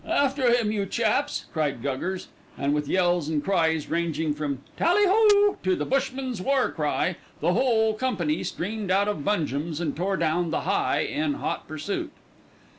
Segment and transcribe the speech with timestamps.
[0.07, 2.25] "After him, you chaps," cried Guggers,
[2.57, 7.53] and with yells and cries ranging from "Tally ho!" to the "Bushmen's war cry" the
[7.53, 12.11] whole company streamed out of Bungem's and tore down "the High" in hot pursuit.